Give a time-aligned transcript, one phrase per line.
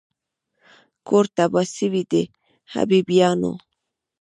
[1.07, 2.13] کور تباه سوی د
[2.73, 3.51] حبیبیانو